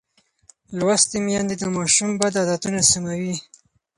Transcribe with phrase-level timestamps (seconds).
[0.77, 3.35] لوستې میندې د ماشوم بد عادتونه سموي.